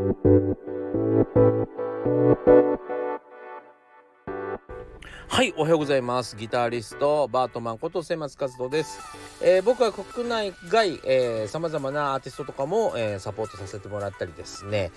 [0.00, 0.56] Thank you.
[5.32, 6.34] はい、おはようございます。
[6.34, 8.98] ギタリスト、バートマンこと末松和人です。
[9.40, 14.90] えー、僕は国内外、えー、様々なアーティストとかも、えー、サポートさせてもらったりですね、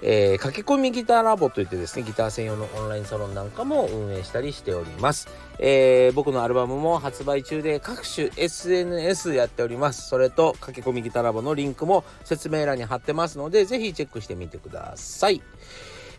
[0.00, 5.26] えー、駆け込みギターラボといってですね、ギター専用のオンラインサロンなんかも運営したりしております。
[5.58, 10.08] えー、僕のアルバムも発売中で各種 SNS やっております。
[10.08, 15.42] それと、駆け込みギターラボのリンクも説明欄に貼ってますので、ぜひチェックしてみてください。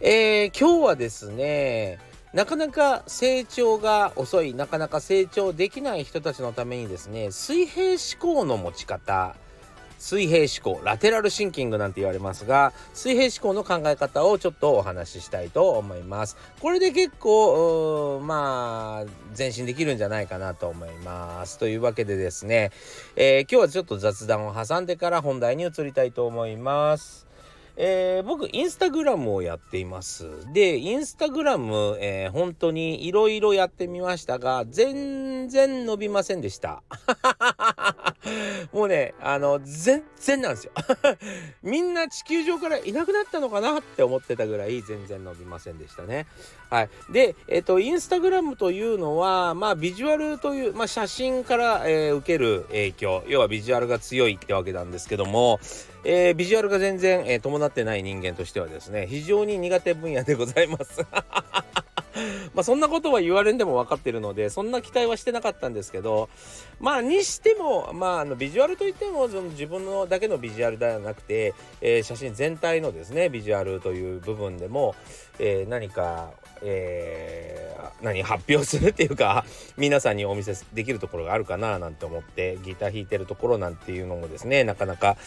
[0.02, 9.36] えー、今日はですね、なかなか成長が遅い、なかなか成長できない人たちのためにですね、水平思考の持ち方、
[10.02, 16.38] 水平思考、ラテラルシンキングなんて言われますが、水平思考の考え方をちょっとお話ししたいと思います。
[16.62, 21.60] これで結構、まあ、前進できるんじゃないかなと思います。
[21.60, 22.72] というわけでですね、
[23.18, 27.31] えー、今日はちょっと雑談を挟んでから本題に移りたいと思います。
[27.78, 30.26] えー、僕、インスタグラムをやっています。
[30.54, 36.84] で、インスタグラム、えー、本当にいろいろやってみましたが、全然伸びませんでした。
[38.72, 40.72] もうね、あの、全然なんですよ。
[41.64, 46.28] みんな地球上からいなくなったのかなって思ってたぐらい全然伸びませんでしたね。
[46.70, 46.90] はい。
[47.10, 55.60] で、えっ、と、インスタグラムというのは、まあ、ビジュアルという、まあ、写真から、えー、受ける影響、要はビジュアルが強いってわけなんですけども、
[56.04, 61.06] えー、ビジュアルが全然、えー、伴ってない人間としてはですね、非常に苦手分野でございます。
[62.54, 66.30] まあそんなことは言われんでも分かってるのでそんな期待はしてなかったんですけど
[66.80, 74.96] まあにしてもまああのビジュアルといってもその自分のだけのビジュアルではなくて、えー、写真全体のですねビジュアルという部分でも、
[75.40, 76.32] えー、何か
[76.64, 79.46] えー、何発表するっていうか
[79.78, 85.18] 皆さんにお見せできるところがあるかななんて思ってギター弾いてるところなんていうのもですねなかなか、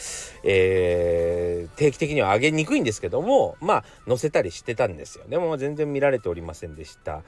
[0.43, 5.25] えー、定期的には上げにくいんですけどもまあ載せたりしてたんですよ。
[5.29, 7.23] でも全然見られておりませんでした。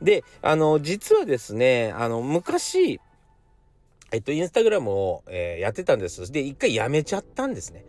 [0.00, 3.00] であの実はですねあの昔
[4.10, 6.32] えっと、インスタグラムを、えー、やってたんです。
[6.32, 7.84] で、一回やめちゃったんですね。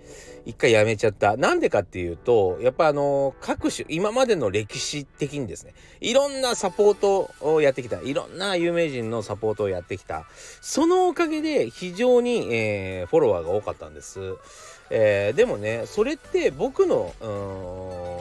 [0.46, 1.38] 一回やめちゃった。
[1.38, 8.02] なんでかっていうと、やっぱあのー、各種、今までの歴史的にですね、いろんなサポートをやってきた。
[8.02, 10.25] いろんな有名人のサポートをやってきた。
[10.62, 14.19] そのおかげで非常に、えー、フォロワーが多かったんです。
[14.90, 17.13] えー、でもね、それって僕の、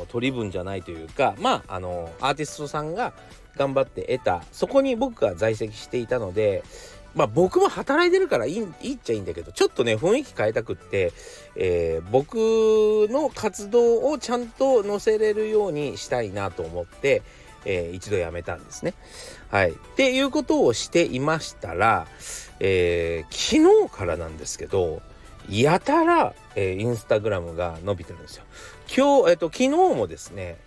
[0.08, 3.12] 取り分じゃないというか、まあ、あのアーティストさんが
[3.56, 6.62] 頑張って得た、そこに僕が在籍していたので、
[7.14, 11.12] まあ僕も働いてるからいいいいっちゃいいんだけど、ちょっとね、雰囲気変えたくって、
[11.56, 12.36] えー、僕
[13.10, 17.22] の活動をちゃんと載せれるようにしたいなと思って、
[17.64, 18.94] えー、一度やめたんですね。
[19.50, 19.72] はい。
[19.72, 22.06] っていうことをしていましたら、
[22.60, 25.02] えー、昨日からなんですけど、
[25.48, 28.44] やたら、えー、インスタグラムが伸びてるんですよ。
[28.94, 30.58] 今日、えっ、と、昨日もですね、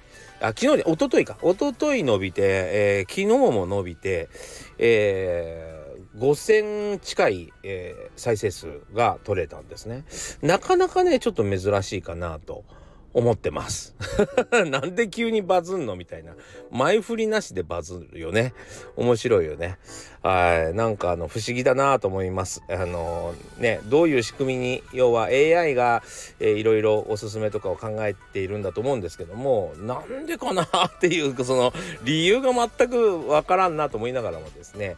[0.41, 1.38] あ、昨日で、一昨日か。
[1.44, 4.30] 一昨日伸びて、えー、昨日も伸びて、
[4.80, 5.81] えー、
[6.18, 10.04] 5000近い、えー、再生数が取れたんですね。
[10.42, 12.64] なかなかね、ちょっと珍しいかなと
[13.14, 13.96] 思ってます。
[14.68, 16.34] なんで急にバズんのみたいな。
[16.72, 18.54] 前振りなしでバズるよね。
[18.96, 19.78] 面白いよね。
[20.22, 20.74] はい。
[20.74, 22.64] なんかあの、不思議だなと思います。
[22.70, 26.04] あのー、ね、どういう仕組みに、要は AI が、
[26.40, 31.74] えー、いろいろおすすめとかを考えているんだと思うんですけども、なんでかなっていう、その、
[32.04, 34.96] 理由が全くわからんなと思いながらもですね、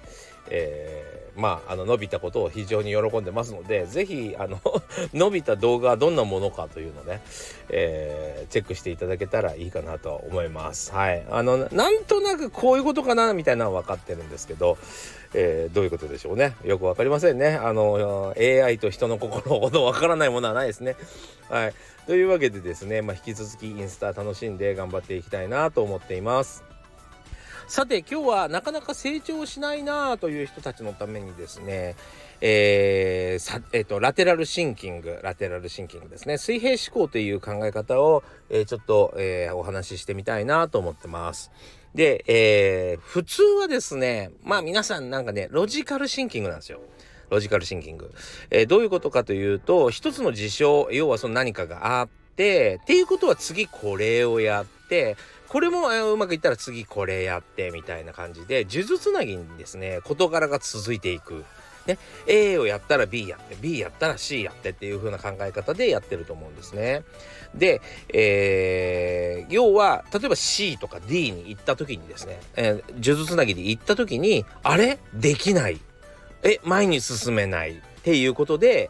[0.49, 4.59] えー、まあ、あの、伸びたことを非常に喜んでますので、ぜひ、あの
[5.13, 7.21] 伸びた動画はどんなものかというのね、
[7.69, 10.91] えー、チェックしていただけたらいいかなと思います。
[10.91, 11.25] はい。
[11.29, 14.77] あの、なんとなくこういうことかな、みたいなのは分かってるんですけど、
[15.33, 16.55] えー、どういうことでしょうね。
[16.63, 17.55] よく分かりませんね。
[17.55, 20.95] あの、AI と人の心ほど分からないものはないですね。
[21.49, 21.73] はい。
[22.05, 26.72] というわけでですね、まあ、引き続きインスタ楽しんで頑張っていきたいなと思っています。
[27.73, 31.95] さて今日はなかなか成長しないなという人たちのためにですね、
[32.39, 41.49] えーさえーと、ラテラルシンキングラテラルシンキングですね水平思考という考え方を、えー、ちょっと、えー、お話ししてみたいなと思ってます。
[41.95, 46.79] で、えー、普通はですねまあ皆さんなんかねロジカルシンキングなんですよ。
[47.31, 48.13] ロジカルシンキング。
[48.51, 55.17] え、どういうことかというと一つの事象要はその何かがあってっていうことは次これをやって
[55.53, 61.45] これもうまくいったら次これやってみたいな感じで数珠つなぎにですね事柄が続いていく。
[61.85, 67.03] ね、A をやったら B やって B やったら C やってっていう風な考え方でやってると思うんですね。
[67.53, 67.81] で、
[68.13, 74.97] えー、要は例えば C とか D に行った時にですね、えー、つなぎで行った時にあれ？
[75.13, 75.79] できない
[76.43, 78.89] え前に進めないっていうことで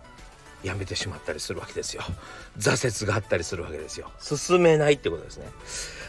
[0.63, 2.03] やめてしまったりするわけですよ。
[2.57, 4.11] 挫折があったりするわけですよ。
[4.19, 5.47] 進めないってことですね。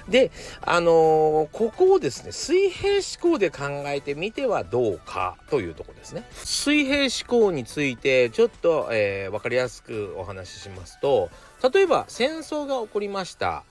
[0.08, 0.30] で
[0.60, 6.24] あのー、ここをですね水平思考で考えてみてはどうかというとこですね。
[6.32, 11.30] 水平思考についてちょっと、えー、分かりやすくお話ししますと
[11.72, 13.64] 例えば戦争が起こりました。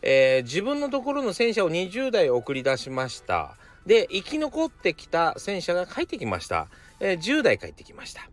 [0.00, 3.56] えー、自分のところの戦車を20台送り出しました。
[3.86, 6.68] で生き残ってきた戦車が帰ってきました、
[7.00, 8.28] えー、10台帰ってきました。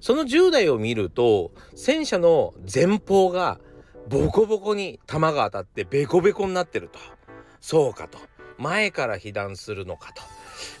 [0.00, 3.58] その10台を見ると戦車の前方が
[4.08, 6.98] ボコボコに弾が当たってベコベコになってると。
[7.60, 8.18] そうかと。
[8.58, 10.22] 前から被弾するのかと。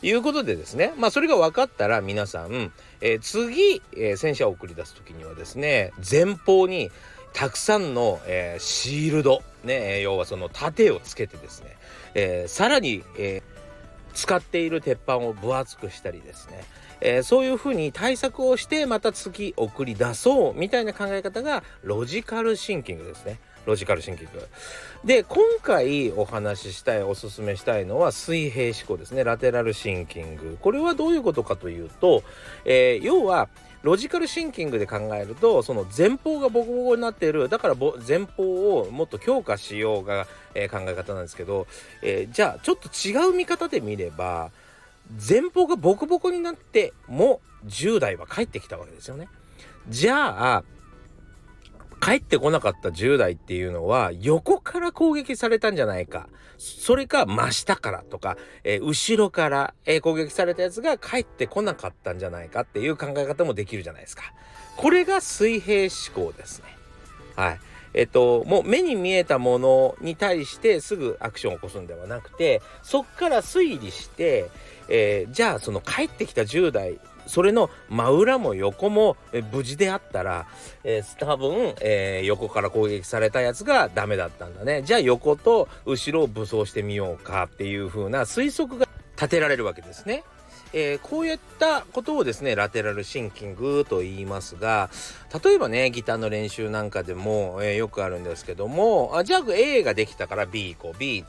[0.02, 0.92] いうことでですね。
[0.96, 6.90] まあそれが分かったら皆さん、えー、次、えー、戦車を送り出す時にはですね前方に
[7.32, 11.76] たくさんの、えー、シールド、ね、要はその盾をつけてですね、
[12.14, 13.42] え、さらに、え、
[14.14, 16.64] 使っている鉄板を分厚くしたりですね、
[17.00, 23.38] えー、そういうふうに対策をしてまた次送り出そうみたいな考え方がロジカルシンキングですね。
[23.66, 24.48] ロジカルシンキング。
[25.04, 29.22] で、今回お話ししたい、おすすめしたいのは水平思考ですね。
[29.22, 30.58] ラテラルシンキング。
[30.60, 32.22] これはどういうことかというと、
[32.64, 33.48] えー、要は、
[33.82, 37.74] ロジカルシンキングで考えるとその前方がボコボコになっているだから
[38.06, 41.66] 前方をもっと強化しようが、えー、考え方なんですけど、
[42.02, 44.50] えー、じゃあちょっと違う見方で見れば
[45.28, 49.28] 前方がボコボコになっても10代は帰ってきたわけですよね。
[49.88, 50.64] じゃあ
[52.00, 56.28] 帰ってこなかった10代っていうのは横から攻撃されたんじゃないか。
[56.58, 64.24] それか真下からとか、えー、後ろから、攻撃されたやつが帰ってこなかったんじゃないかっていう考え方もできるじゃないですか。
[64.76, 66.76] これが水平思考ですね。
[67.34, 67.60] はい。
[67.92, 74.50] えっと、もう目に見えたものに対してすぐアクションを起こすんではなくて、そっから推理して、
[74.90, 79.16] えー、じゃあその帰ってきた10代それの真裏も横も
[79.52, 80.46] 無事であったら、
[80.82, 84.82] えー、多分、えー、横から攻撃されたやつがダメだったんだね。
[84.82, 90.24] じゃあ横と後ろを武装してみようかっていう風な推測が立てられるわけですね。
[90.72, 94.88] えー、こういったことをですねラテラルシンキングと言いますが
[95.44, 100.98] 例えばねギターの練習なんかでも、えー、よくあるんですけどもあじゃあ A ができたから B 行こう。
[100.98, 101.24] B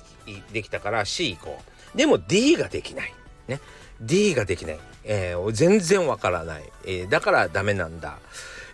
[0.52, 1.60] できたから C 行こ
[1.96, 1.98] う。
[1.98, 3.14] でも D ができない。
[3.52, 3.60] ね。
[4.02, 8.18] D ができない、えー、全然わからない、えー、だからダメなんだ、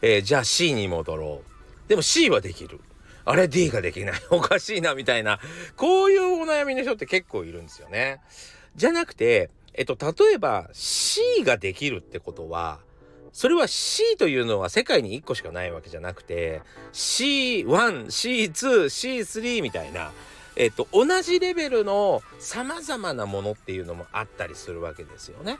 [0.02, 1.90] えー、じゃあ C に戻ろう。
[1.90, 2.80] でも C はできる。
[3.26, 4.22] あれ D ができない。
[4.32, 5.40] おかしいなみたいな。
[5.76, 8.22] こういうお悩みの人って結構いるんですよね。
[8.76, 12.80] じゃなくてえっと例えば C ができるってことは
[13.34, 16.62] それは C というのは世界に1個しかないわけじゃなくて
[16.94, 17.66] C1、
[18.08, 20.12] C2、C3 みたいな。
[20.60, 25.60] えっと、同じレベルの様々なものっていうのもあったりするわけですよね。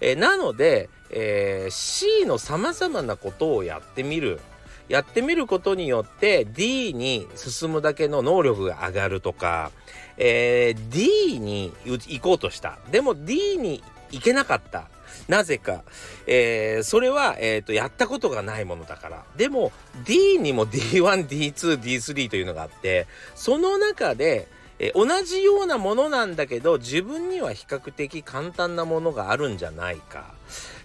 [0.00, 4.38] えー、なので、えー、C の様々なことをやってみる。
[4.86, 9.72] やってみることによって D に進むだけの能力が上がるとか、
[10.18, 12.78] えー、D に行こうとした。
[12.90, 14.90] でも D に行けなかった。
[15.28, 15.84] なぜか、
[16.26, 19.72] えー、それは、えーと、やったことがないものだからでも
[20.04, 30.34] D にも D1D2D3 というのがあってその中で、え、同じようなものなんだけど自分には比較的簡単なものがあるんじゃないか。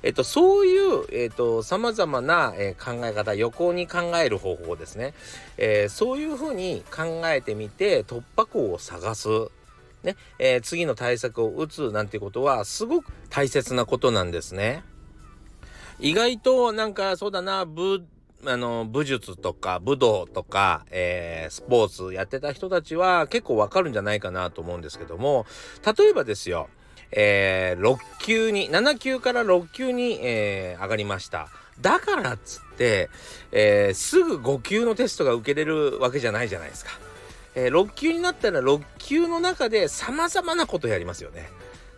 [0.02, 5.14] えっと、そういう、えっと、様々な、え、考え方、横に考える方法ですね。
[5.58, 9.28] えー、そういうふうに考えてみて、突破口を探す。
[10.04, 14.84] ね、えー、次の対策を打つなんてことはすごく大切なことなんですね。
[16.00, 18.06] 意外となんかそうだな、武、
[18.46, 25.46] あの、武術とか武道とか、えー、スポーツやってた人たちは結構わかるんじゃないかなと思うんですけども、
[25.86, 26.70] 例えばですよ、
[27.12, 31.50] えー、6級に、7級から6級に、えー、上がりました。
[31.82, 33.10] だからっつって、
[33.52, 36.92] えー、すぐ5級のテストが受けれるわけじゃないじゃないですか。
[37.56, 41.50] えー、6級になったら6級の中で様々なことやりますよね。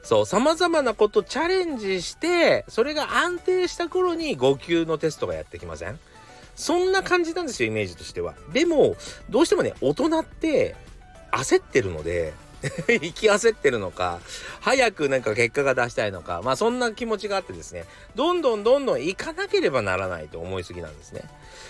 [0.03, 5.99] そう、様々なことチャレンジして、それが安定した頃に5級のテストがやってきません？
[6.55, 8.33] そんな感じなんですよ、イメージとしては。
[8.51, 8.95] でも、
[9.29, 10.75] どうしてもね、大人って
[11.31, 12.33] 焦ってるので、
[12.87, 14.19] 行き焦ってるのか、
[14.59, 21.21] 早くなんか結果が出したいのか、まあそんな気持ちがあってですね、どんどんどんどん行かなければならないと思いすぎなんですね。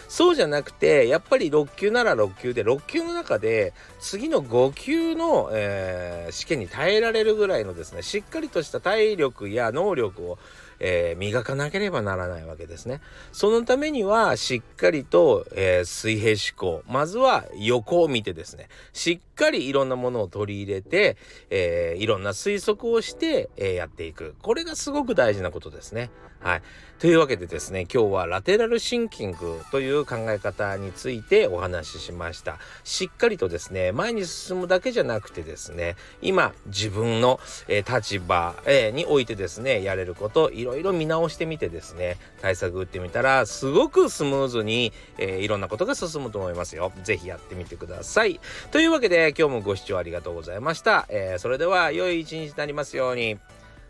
[0.09, 10.37] そうじゃなくて、やっぱり6級なら6級で、6級の中で次の5級の、えー、試験に耐えられるぐらいのですね、しっかりとした体力や能力を、
[10.83, 12.99] えー、磨かなければならないわけですね。
[13.31, 21.17] そのためにはしっかりと、えー、水平思考まずは横を見てですねしっかりいろんなものを取り入れて、
[21.49, 26.09] えー、いろんな推測をして、えやっていくこれがすごく大事なことですね。
[26.41, 26.61] はい。
[26.97, 32.57] というわけでですね、今日はラテラルシンキングという考え方についてお話ししました。
[32.83, 46.91] しっかりとですね、前に進むだけじゃなくてですね、今自分の、え、立場、えー、においてですね、やれること、いろいろ見直してみてですね、対策打ってみたら、すごくスムーズに、えー、いろんなことが進むと思いますよ。
[47.03, 48.39] 是非やってみてください。
[48.71, 51.05] というわけで、今日もご視聴ありがとうございました。
[51.09, 53.37] えそれでは、良い一日になりますように。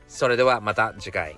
[0.08, 1.38] それではまた次回。